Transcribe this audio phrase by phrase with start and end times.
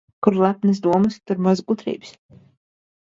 [0.27, 2.15] Kur lepnas domas, tur maz gudrības.